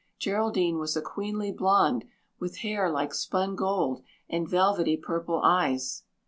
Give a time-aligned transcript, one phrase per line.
[0.17, 2.05] Geraldine was a queenly blonde
[2.39, 6.01] with hair like spun gold and velvety purple eyes."